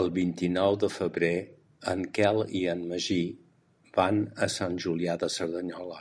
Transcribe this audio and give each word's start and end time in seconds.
El 0.00 0.06
vint-i-nou 0.18 0.78
de 0.84 0.90
febrer 0.98 1.32
en 1.94 2.06
Quel 2.20 2.40
i 2.62 2.64
en 2.76 2.86
Magí 2.94 3.20
van 4.00 4.22
a 4.48 4.52
Sant 4.60 4.80
Julià 4.86 5.22
de 5.26 5.32
Cerdanyola. 5.40 6.00